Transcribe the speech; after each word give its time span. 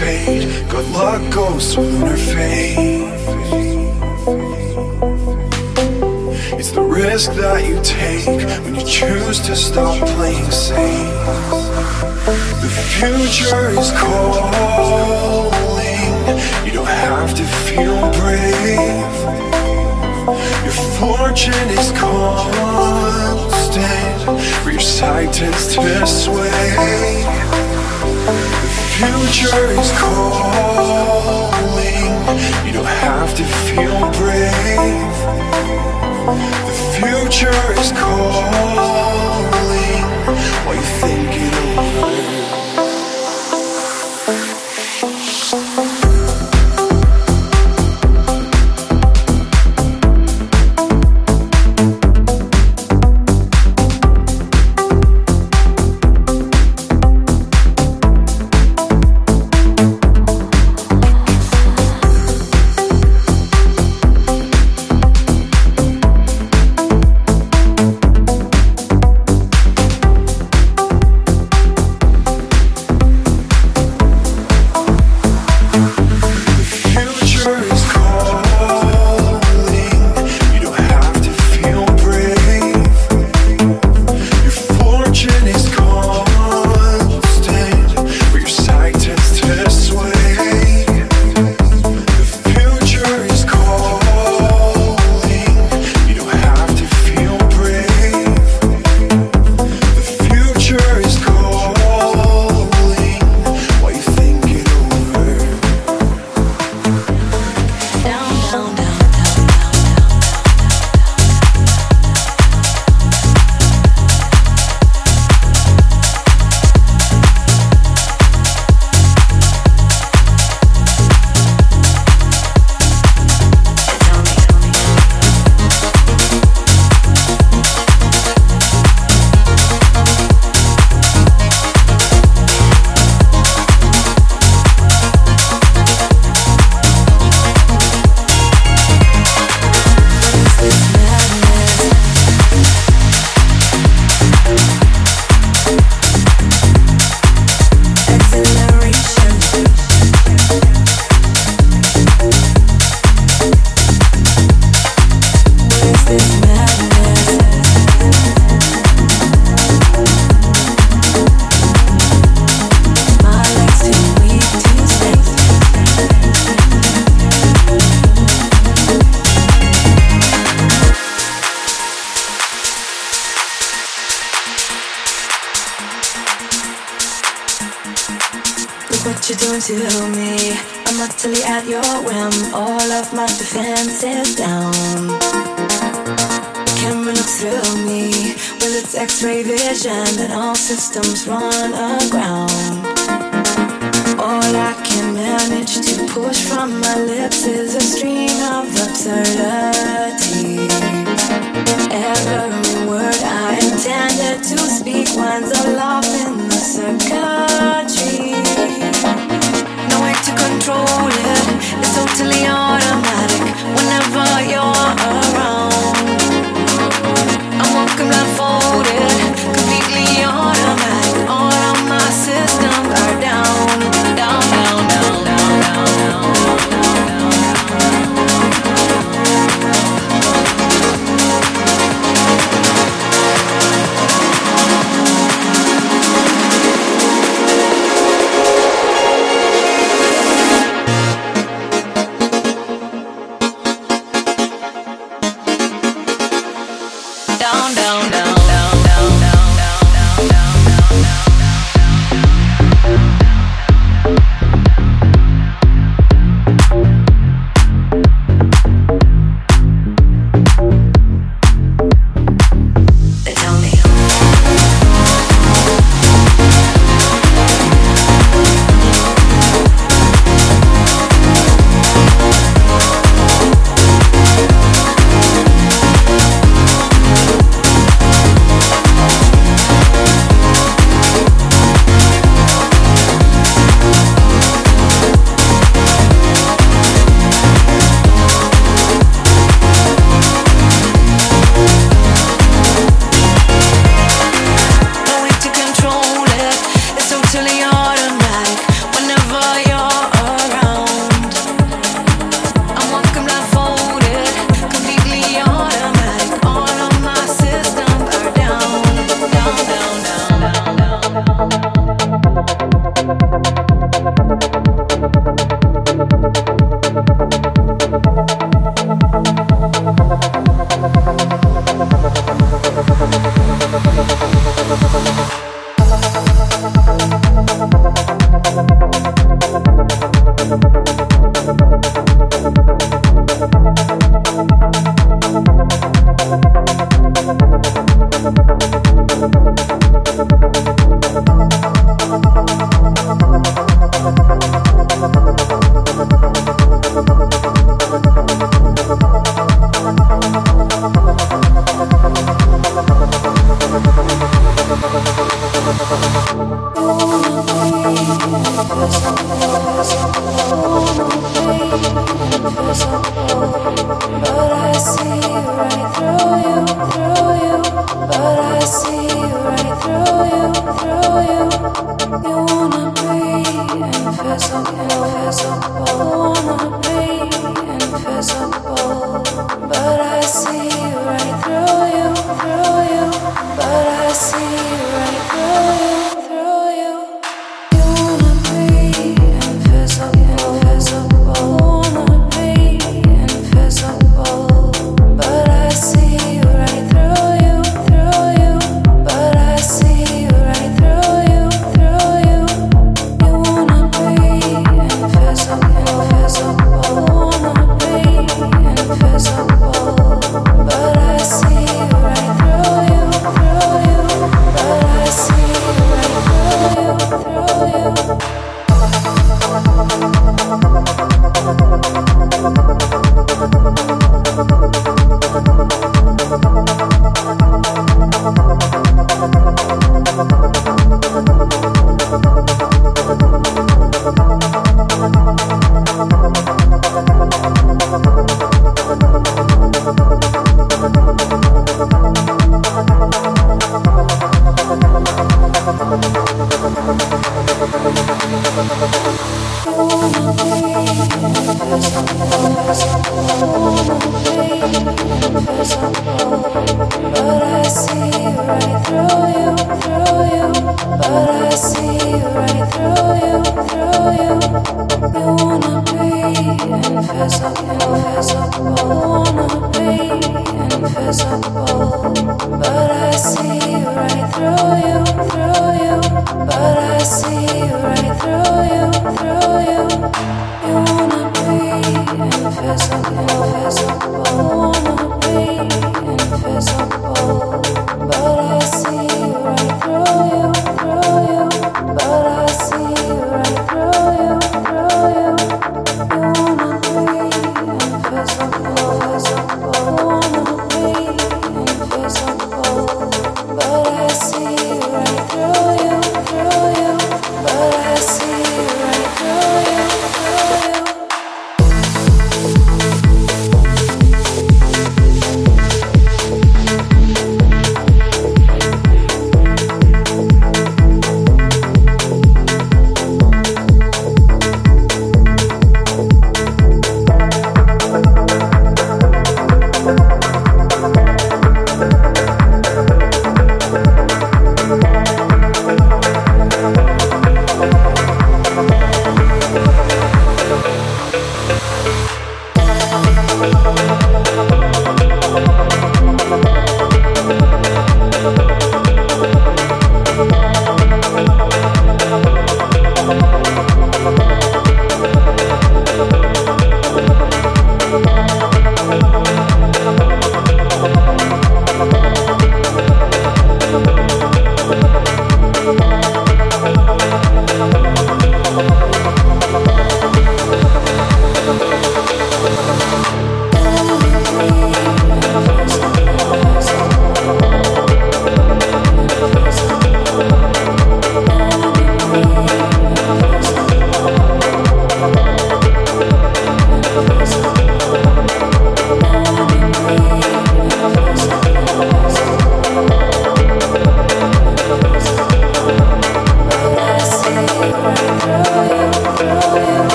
fate. 0.00 0.48
Good 0.70 0.88
luck 0.92 1.22
goes 1.30 1.74
to 1.74 1.80
lunar 1.82 2.16
fate. 2.16 3.04
It's 6.58 6.70
the 6.70 6.82
risk 6.82 7.32
that 7.32 7.60
you 7.68 7.78
take 7.82 8.40
when 8.64 8.74
you 8.76 8.84
choose 8.86 9.40
to 9.40 9.54
stop 9.54 9.96
playing 10.16 10.50
safe. 10.50 11.16
The 12.64 12.70
future 12.96 13.68
is 13.80 13.90
calling. 14.02 15.50
You 16.64 16.72
don't 16.78 16.94
have 17.06 17.34
to 17.34 17.44
feel 17.68 18.00
brave. 18.20 19.14
Your 20.64 20.76
fortune 20.98 21.68
is 21.80 21.88
constant, 21.92 22.60
for 24.62 24.70
your 24.70 24.80
side 24.80 25.32
tends 25.32 25.74
to 25.74 26.06
sway 26.06 27.69
future 29.00 29.64
is 29.80 29.90
calling. 29.98 30.60
You 32.66 32.72
don't 32.72 32.84
have 32.84 33.34
to 33.34 33.44
feel 33.44 33.98
brave. 34.12 35.16
The 36.68 36.74
future 36.96 37.62
is 37.80 37.92
calling. 37.92 38.44
Why 40.66 40.74
you 40.74 40.82
think 41.00 41.30
it? 41.32 42.19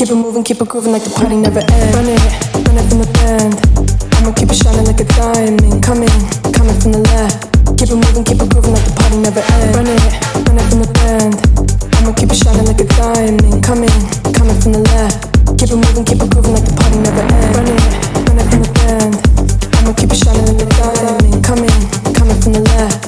Keep 0.00 0.08
it 0.08 0.16
moving, 0.16 0.42
keep 0.42 0.56
it 0.56 0.66
grooving 0.66 0.92
like 0.96 1.04
the 1.04 1.12
party 1.12 1.36
never 1.36 1.60
ends. 1.60 1.92
Run 1.92 2.08
it, 2.08 2.24
run 2.56 2.80
it 2.80 2.88
from 2.88 3.04
the 3.04 3.08
band. 3.20 3.52
I'ma 4.16 4.32
keep 4.32 4.48
it 4.48 4.56
shining 4.56 4.88
like 4.88 4.96
a 4.96 5.04
diamond. 5.04 5.84
Coming, 5.84 6.08
coming 6.56 6.76
from 6.80 6.96
the 6.96 7.04
left. 7.04 7.36
Keep 7.76 7.92
it 7.92 8.00
moving, 8.00 8.24
keep 8.24 8.40
it 8.40 8.48
grooving 8.48 8.72
like 8.72 8.86
the 8.88 8.96
party 8.96 9.20
never 9.20 9.44
ends. 9.44 9.76
Run 9.76 9.92
it, 9.92 10.00
run 10.48 10.56
it 10.56 10.66
from 10.72 10.80
the 10.80 10.88
band. 11.04 11.36
I'ma 12.00 12.16
keep 12.16 12.32
it 12.32 12.40
shining 12.40 12.64
like 12.64 12.80
a 12.80 12.88
diamond. 12.96 13.60
Coming, 13.60 13.92
coming 14.32 14.56
from 14.56 14.72
the 14.72 14.82
left. 14.88 15.20
Keep 15.60 15.68
it 15.68 15.76
moving, 15.76 16.04
keep 16.08 16.20
it 16.24 16.30
grooving 16.32 16.56
like 16.56 16.64
the 16.64 16.74
party 16.80 16.96
never 17.04 17.20
ends. 17.20 17.52
Run 17.60 17.68
it, 17.68 17.84
run 18.24 18.40
it 18.40 18.46
from 18.48 18.60
the 18.64 18.72
band. 18.80 19.12
I'ma 19.84 19.92
keep 20.00 20.08
it 20.08 20.16
shining 20.16 20.48
like 20.48 20.64
a 20.64 20.68
diamond. 20.80 21.44
Coming, 21.44 21.76
coming 22.16 22.38
from 22.40 22.52
the 22.56 22.64
left. 22.72 22.99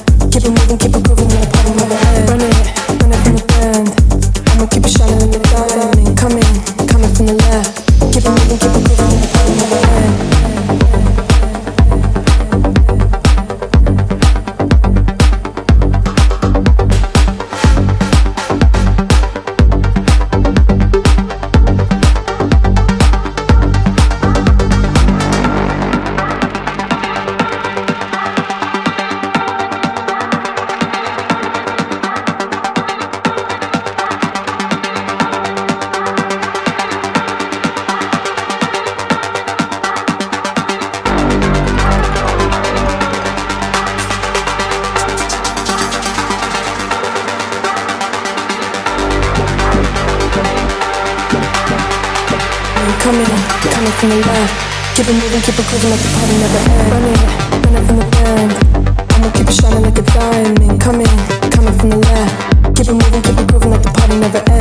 Never 64.23 64.52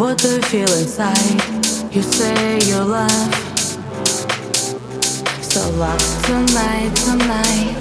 What 0.00 0.16
do 0.16 0.36
you 0.36 0.40
feel 0.40 0.72
inside? 0.78 1.42
You 1.94 2.00
say 2.00 2.58
you 2.60 2.78
love. 2.82 3.34
So 5.42 5.60
love 5.72 6.00
tonight, 6.24 6.96
tonight. 6.96 7.76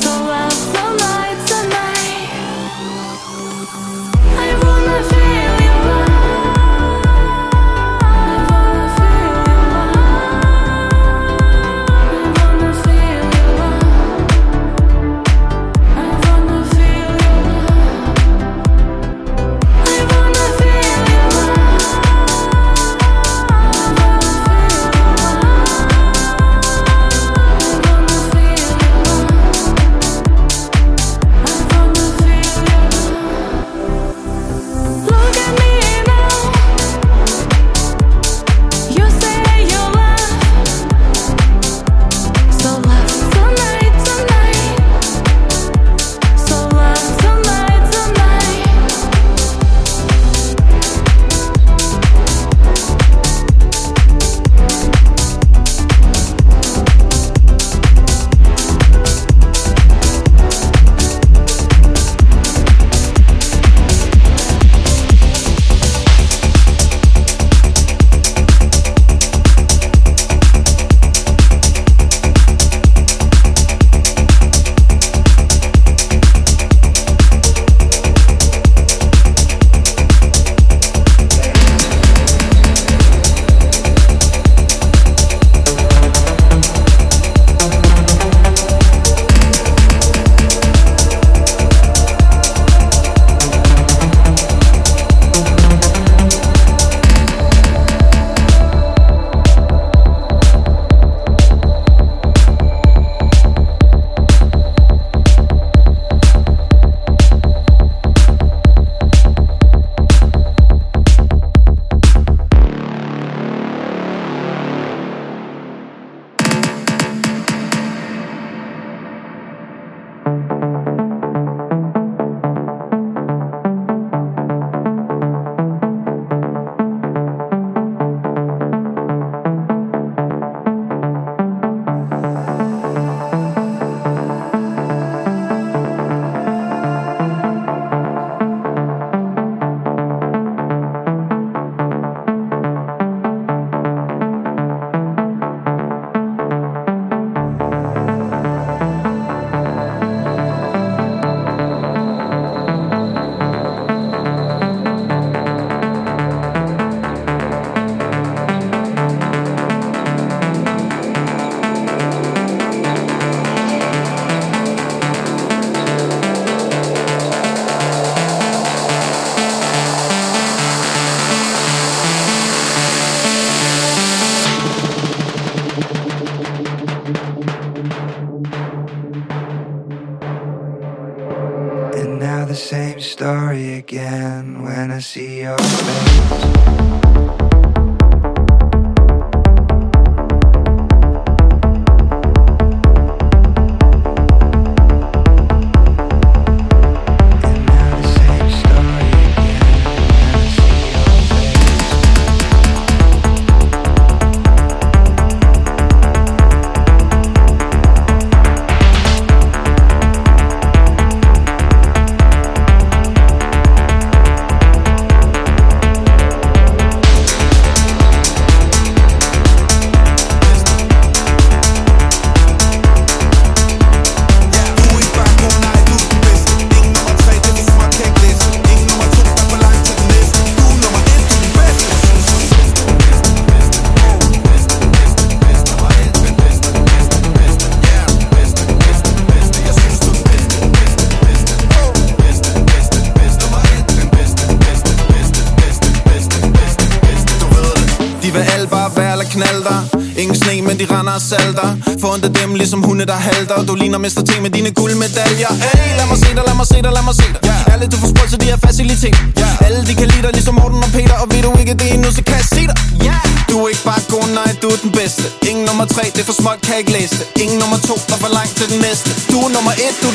So 0.00 0.08
love 0.08 0.56
tonight, 0.72 1.38
tonight. 1.52 2.30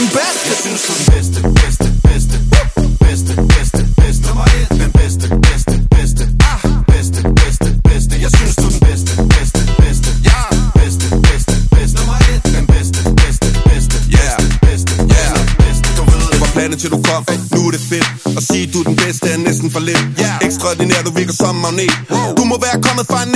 Den 0.10 0.18
bedste 0.18 0.48
Jeg 0.52 0.58
synes, 0.66 0.82
du 0.88 0.92
er 0.92 0.98
den 0.98 1.08
bedste, 1.14 1.40
bedste, 1.60 1.88
bedste 2.08 2.38
Bedste, 3.06 3.32
bedste, 3.54 3.82
bedste 4.02 4.28
Nummer 4.28 4.48
et, 4.60 4.70
den 4.84 4.92
bedste, 5.00 5.26
bedste, 5.46 5.74
bedste 5.96 6.24
ah. 6.52 6.60
Bedste, 6.92 7.20
bedste, 7.40 7.68
bedste 7.90 8.14
Jeg 8.26 8.32
synes, 8.38 8.56
du 8.62 8.66
er 8.68 8.74
den 8.76 8.82
bedste, 8.88 9.12
bedste, 9.34 9.62
bedste 9.82 10.10
Ja 10.30 10.42
Bedste, 10.80 11.06
bedste, 11.28 11.54
bedste 11.76 11.96
Nummer 12.00 12.18
et, 12.32 12.42
den 12.58 12.66
bedste, 12.74 13.00
bedste, 13.22 13.48
bedste 13.70 13.98
Yeah, 14.18 14.38
bedste, 14.68 14.94
yeah 15.18 15.36
bedste 15.64 15.88
Du 15.98 16.04
ved 16.12 16.28
det 16.34 16.40
var 16.44 16.52
planen 16.58 16.78
til 16.82 16.90
du 16.96 17.00
kom 17.10 17.22
Nu 17.56 17.60
er 17.68 17.72
det 17.76 17.84
fedt 17.92 18.08
At 18.38 18.44
sige 18.50 18.64
du 18.74 18.78
er 18.82 18.86
den 18.90 18.96
bedste 19.04 19.28
er 19.34 19.38
næsten 19.48 19.68
for 19.76 19.82
lidt 19.90 20.04
yeah. 20.22 20.46
Ekstraordinær, 20.48 21.02
du 21.08 21.12
virker 21.20 21.36
som 21.44 21.56
magnet 21.66 21.94
Du 22.38 22.44
må 22.52 22.56
være 22.68 22.78
kommet 22.86 23.06
fra 23.12 23.20
en 23.26 23.32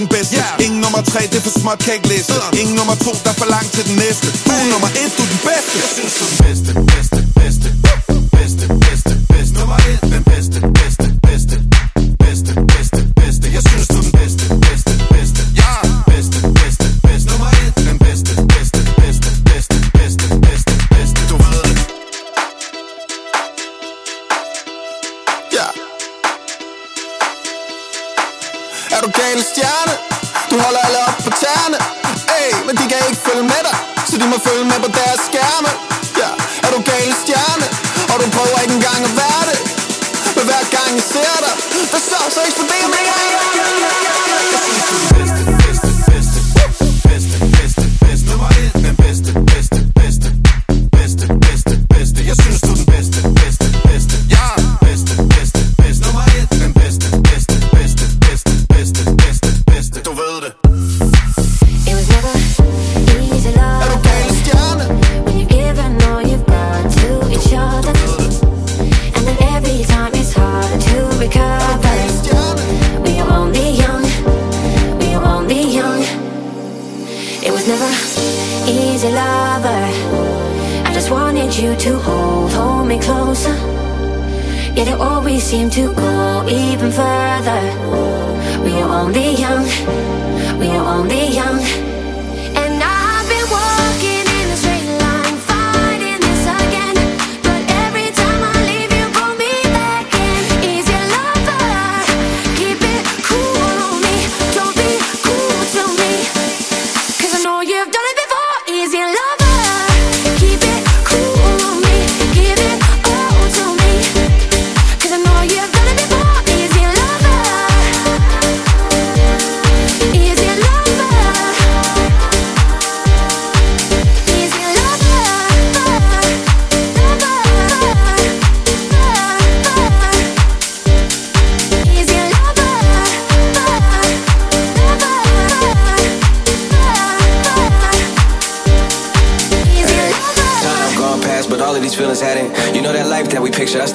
den 0.00 0.08
bedste. 0.16 0.36
Ingen 0.66 0.80
nummer 0.84 1.02
tre, 1.12 1.20
det 1.30 1.38
er 1.40 1.44
for 1.48 1.54
småt, 1.60 1.78
kan 1.84 1.92
ikke 1.98 2.08
læse. 2.12 2.32
Ingen 2.62 2.74
nummer 2.80 2.96
to, 3.06 3.12
der 3.24 3.30
er 3.34 3.38
for 3.42 3.48
langt 3.56 3.70
til 3.76 3.84
den 3.88 3.96
næste. 4.04 4.26
Du 4.46 4.52
er 4.60 4.66
nummer 4.74 4.90
et, 5.02 5.10
du 5.18 5.22
er 5.26 5.30
den 5.34 5.42
bedste. 5.48 5.74
Jeg 5.84 5.90
synes, 5.98 6.12
du 6.18 6.22
er 6.26 6.30
den 6.32 6.38
bedste, 6.46 6.59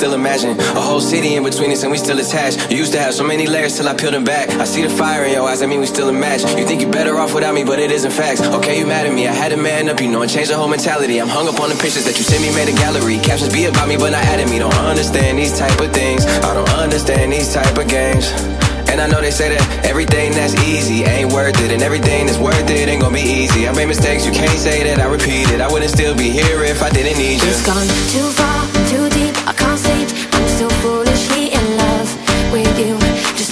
still 0.05 0.13
imagine. 0.13 0.53
A 0.77 0.81
whole 0.81 1.01
city 1.01 1.33
in 1.33 1.43
between 1.43 1.71
us, 1.71 1.81
and 1.81 1.91
we 1.91 1.97
still 1.97 2.19
attached. 2.19 2.69
You 2.69 2.77
used 2.77 2.93
to 2.93 2.99
have 2.99 3.15
so 3.15 3.23
many 3.23 3.47
layers 3.47 3.75
till 3.75 3.87
I 3.87 3.95
peeled 3.95 4.13
them 4.13 4.23
back. 4.23 4.49
I 4.61 4.65
see 4.65 4.83
the 4.83 4.89
fire 4.89 5.25
in 5.25 5.31
your 5.31 5.49
eyes, 5.49 5.63
I 5.63 5.65
mean, 5.65 5.79
we 5.79 5.87
still 5.87 6.09
a 6.09 6.13
match. 6.13 6.41
You 6.55 6.63
think 6.63 6.81
you're 6.81 6.91
better 6.91 7.17
off 7.17 7.33
without 7.33 7.55
me, 7.55 7.63
but 7.63 7.79
it 7.79 7.89
isn't 7.89 8.11
facts. 8.11 8.41
Okay, 8.57 8.77
you 8.77 8.85
mad 8.85 9.07
at 9.07 9.13
me, 9.13 9.27
I 9.27 9.33
had 9.33 9.49
to 9.49 9.57
man 9.57 9.89
up, 9.89 9.99
you 9.99 10.07
know, 10.07 10.21
and 10.21 10.29
change 10.29 10.49
the 10.49 10.57
whole 10.57 10.67
mentality. 10.67 11.19
I'm 11.19 11.27
hung 11.27 11.47
up 11.47 11.59
on 11.59 11.69
the 11.69 11.75
pictures 11.75 12.05
that 12.05 12.19
you 12.19 12.23
sent 12.23 12.43
me, 12.43 12.53
made 12.53 12.69
a 12.69 12.77
gallery. 12.77 13.17
Captions 13.17 13.51
be 13.51 13.65
about 13.65 13.87
me, 13.87 13.97
but 13.97 14.11
not 14.11 14.23
at 14.23 14.47
me. 14.47 14.59
Don't 14.59 14.75
understand 14.75 15.39
these 15.39 15.57
type 15.57 15.79
of 15.81 15.91
things. 15.91 16.23
I 16.45 16.53
don't 16.53 16.69
understand 16.77 17.33
these 17.33 17.51
type 17.51 17.75
of 17.75 17.87
games. 17.87 18.29
And 18.91 19.01
I 19.01 19.07
know 19.07 19.19
they 19.19 19.31
say 19.31 19.49
that 19.49 19.85
everything 19.85 20.33
that's 20.33 20.53
easy 20.61 21.03
ain't 21.03 21.33
worth 21.33 21.59
it, 21.65 21.71
and 21.71 21.81
everything 21.81 22.27
that's 22.27 22.37
worth 22.37 22.69
it 22.69 22.87
ain't 22.87 23.01
gonna 23.01 23.15
be 23.15 23.25
easy. 23.25 23.67
I 23.67 23.73
made 23.73 23.87
mistakes, 23.87 24.23
you 24.23 24.31
can't 24.31 24.59
say 24.59 24.83
that 24.83 24.99
I 24.99 25.07
repeat 25.09 25.49
it. 25.49 25.61
I 25.61 25.67
wouldn't 25.71 25.89
still 25.89 26.15
be 26.15 26.29
here 26.29 26.63
if 26.63 26.83
I 26.83 26.91
didn't 26.91 27.17
need 27.17 27.41
you. 27.41 27.49
It's 27.49 27.65
gone 27.65 27.89
too 28.13 28.29
far, 28.37 28.61
too 28.93 29.09
deep. 29.09 29.33
I 29.49 29.53
can't 29.53 29.79
sleep. 29.79 29.94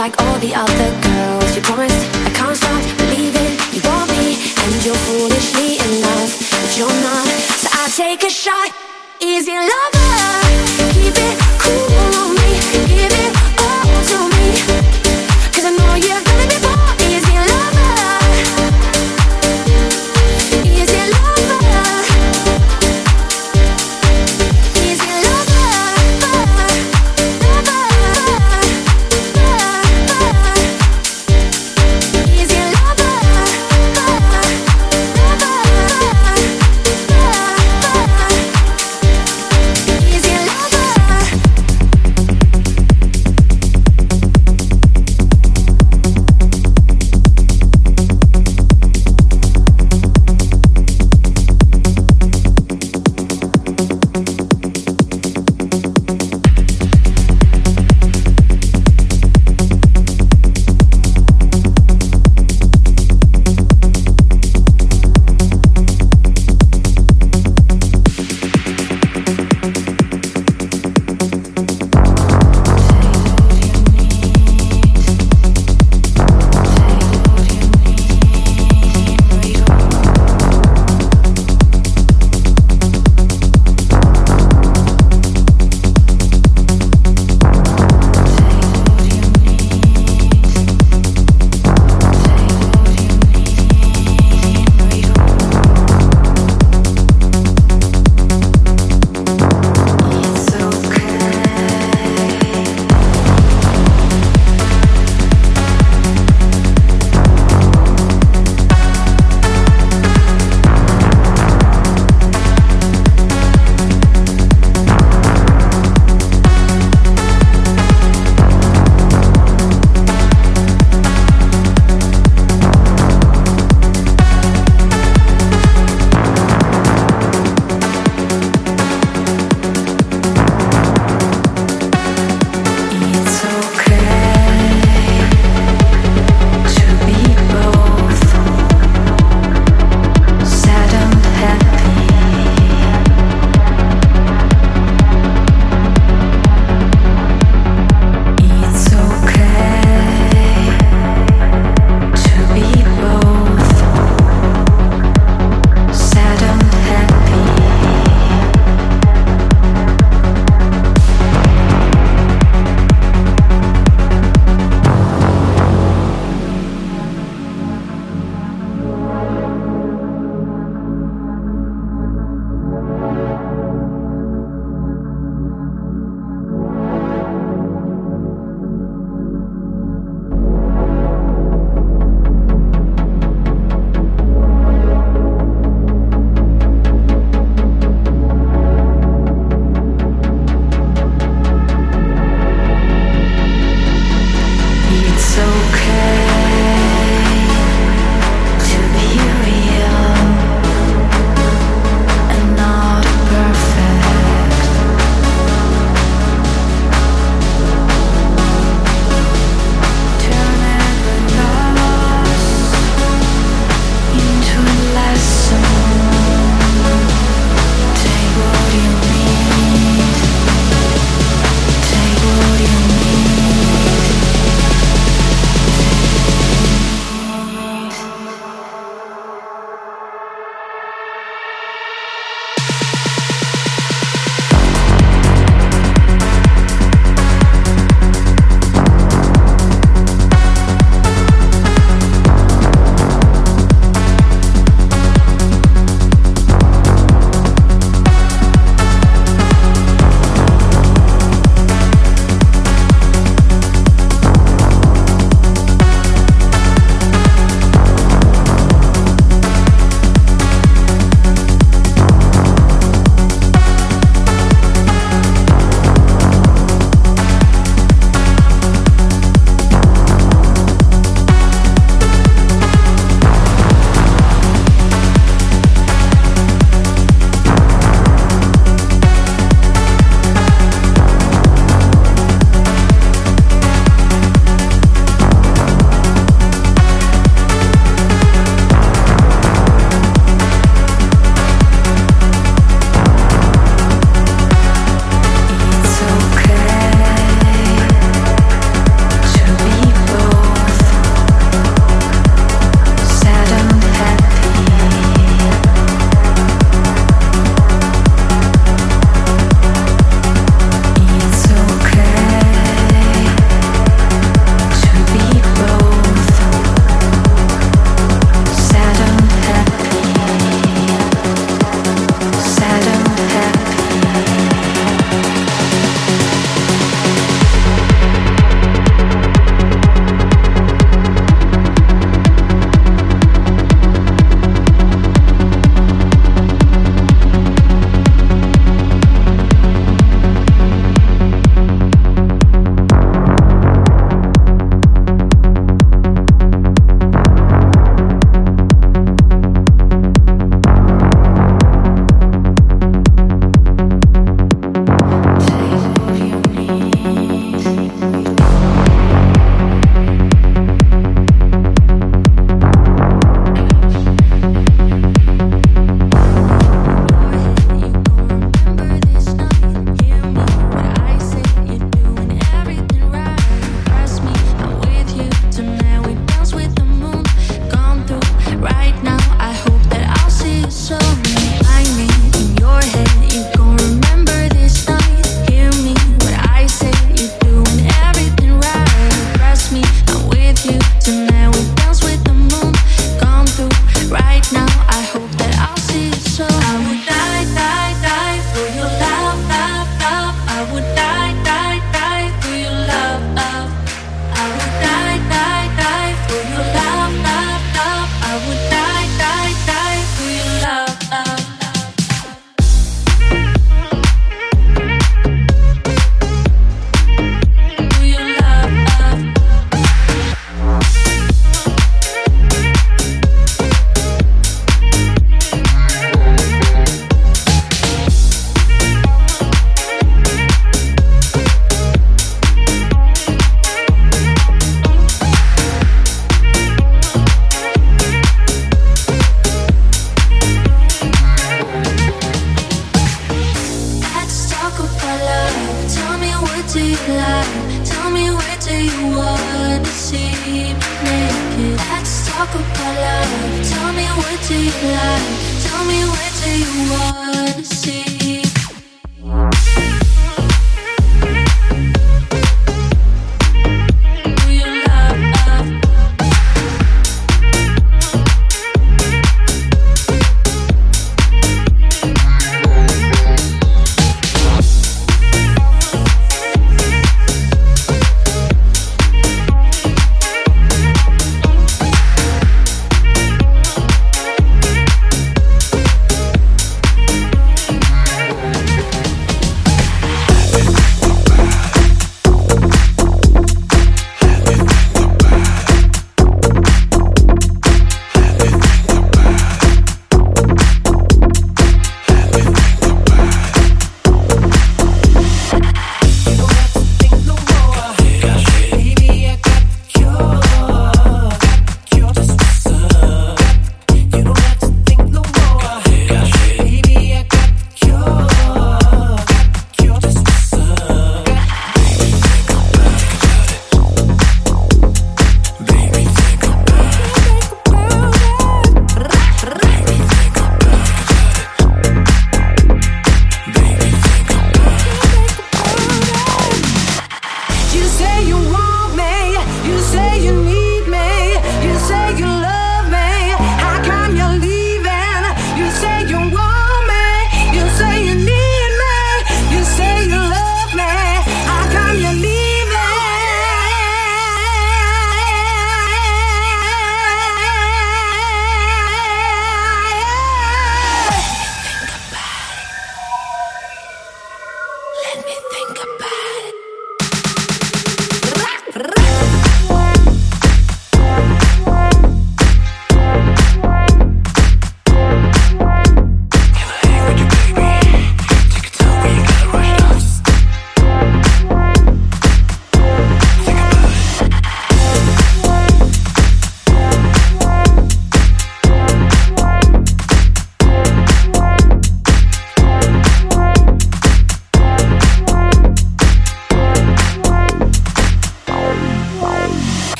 Like 0.00 0.18
all 0.22 0.38
the 0.38 0.54
other 0.54 0.90
girls. 1.02 1.54
You 1.54 1.60
promised 1.60 2.00
I 2.24 2.30
can't 2.30 2.56
stop 2.56 2.82
believing 2.96 3.52
you 3.74 3.82
want 3.84 4.08
me, 4.16 4.40
and 4.64 4.72
you're 4.82 5.02
foolishly 5.06 5.76
in 5.76 5.90
love, 6.00 6.30
but 6.62 6.70
you're 6.78 7.00
not. 7.04 7.28
So 7.60 7.68
I 7.70 7.84
take 7.94 8.24
a 8.24 8.30
shot. 8.30 8.70
Easy 9.20 9.52
lover, 9.52 10.12
keep 10.96 11.16
it 11.28 11.36
cool 11.60 11.92
on 12.16 12.28
me, 12.32 12.50
give 12.88 13.12
it 13.12 13.59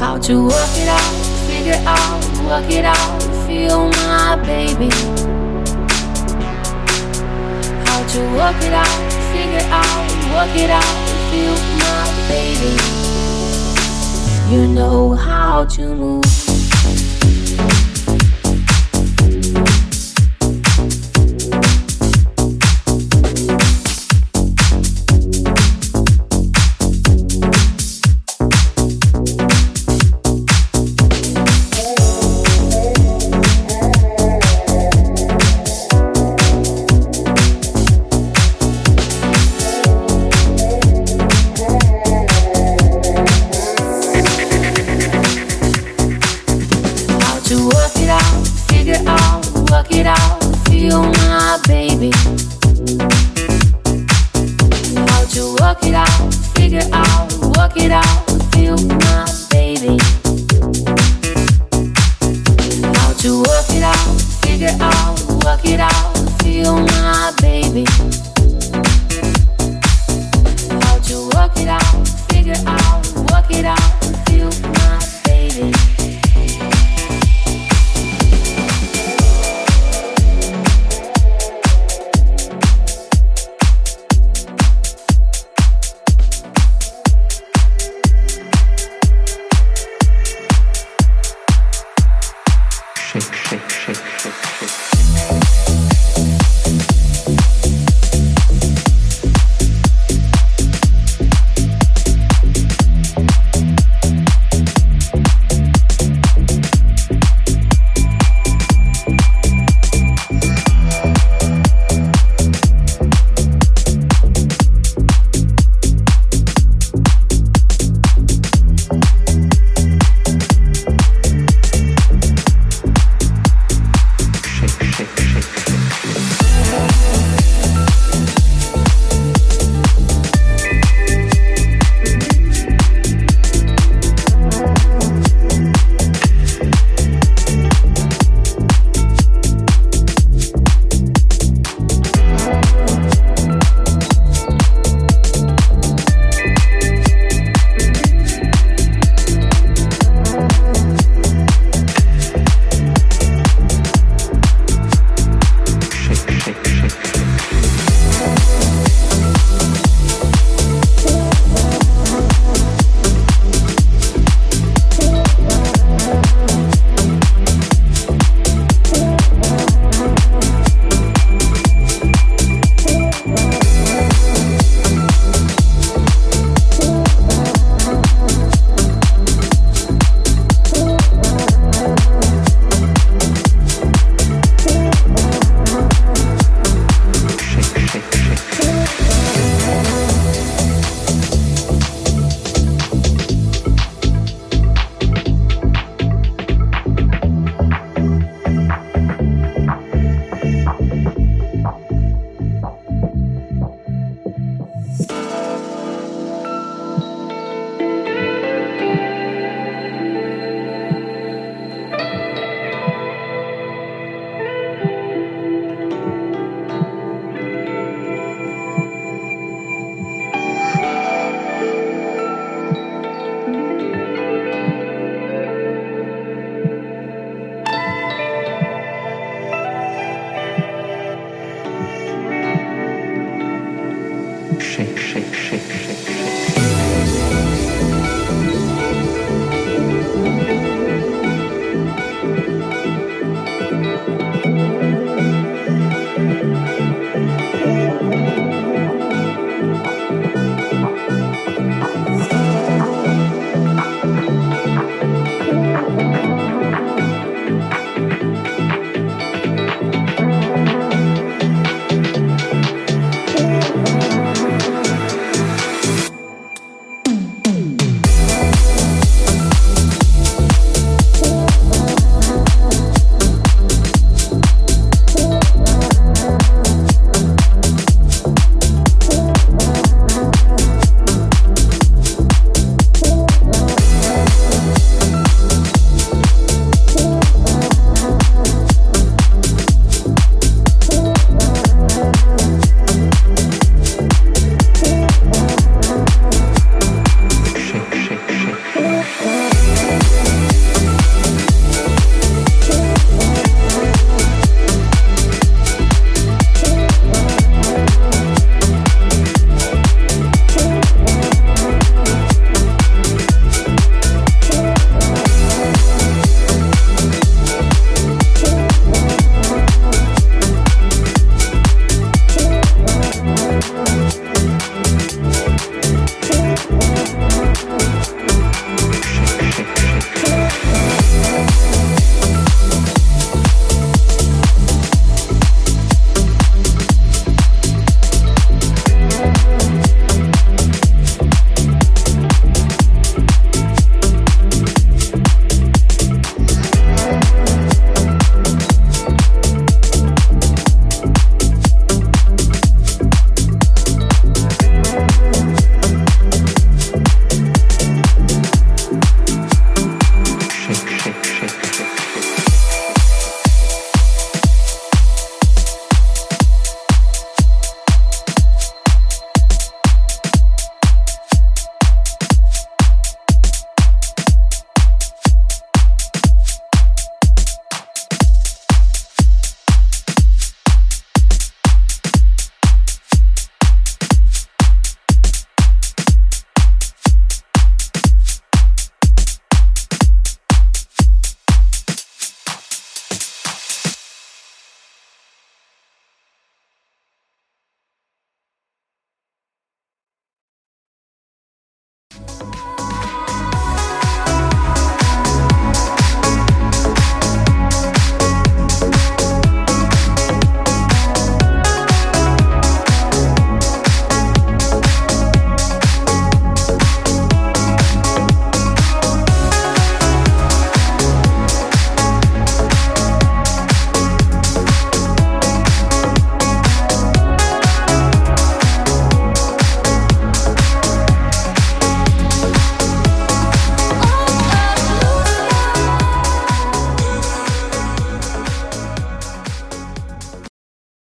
How 0.00 0.16
to 0.16 0.44
work 0.44 0.76
it 0.76 0.88
out, 0.88 1.14
figure 1.46 1.82
out, 1.84 2.24
work 2.46 2.70
it 2.70 2.86
out, 2.86 3.22
feel 3.46 3.90
my 4.08 4.34
baby. 4.46 4.88
How 7.84 8.00
to 8.08 8.20
work 8.34 8.56
it 8.64 8.72
out, 8.72 9.12
figure 9.30 9.66
out, 9.68 10.08
work 10.32 10.56
it 10.56 10.70
out, 10.70 10.96
feel 11.30 11.54
my 11.84 12.04
baby. 12.30 12.72
You 14.50 14.66
know 14.68 15.12
how 15.12 15.66
to 15.66 15.94
move. 15.94 16.49